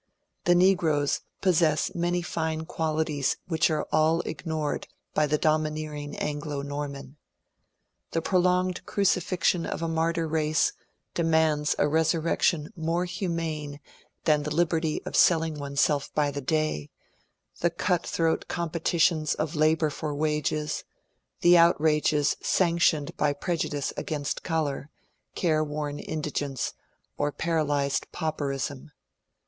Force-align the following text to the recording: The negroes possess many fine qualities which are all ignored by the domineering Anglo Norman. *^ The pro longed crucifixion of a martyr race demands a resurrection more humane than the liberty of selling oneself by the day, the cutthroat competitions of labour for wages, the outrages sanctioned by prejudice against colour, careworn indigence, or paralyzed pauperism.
The 0.45 0.55
negroes 0.55 1.21
possess 1.41 1.93
many 1.93 2.23
fine 2.23 2.65
qualities 2.65 3.37
which 3.47 3.69
are 3.69 3.87
all 3.91 4.21
ignored 4.21 4.87
by 5.13 5.27
the 5.27 5.37
domineering 5.37 6.17
Anglo 6.17 6.63
Norman. 6.63 7.17
*^ 8.09 8.11
The 8.11 8.21
pro 8.23 8.39
longed 8.39 8.83
crucifixion 8.87 9.63
of 9.67 9.83
a 9.83 9.87
martyr 9.87 10.27
race 10.27 10.73
demands 11.13 11.75
a 11.77 11.87
resurrection 11.87 12.73
more 12.75 13.05
humane 13.05 13.79
than 14.23 14.41
the 14.41 14.49
liberty 14.55 15.03
of 15.05 15.15
selling 15.15 15.59
oneself 15.59 16.11
by 16.15 16.31
the 16.31 16.41
day, 16.41 16.89
the 17.59 17.69
cutthroat 17.69 18.47
competitions 18.47 19.35
of 19.35 19.53
labour 19.53 19.91
for 19.91 20.15
wages, 20.15 20.83
the 21.41 21.59
outrages 21.59 22.37
sanctioned 22.41 23.15
by 23.17 23.33
prejudice 23.33 23.93
against 23.95 24.41
colour, 24.41 24.89
careworn 25.35 25.99
indigence, 25.99 26.73
or 27.19 27.31
paralyzed 27.31 28.07
pauperism. 28.11 28.91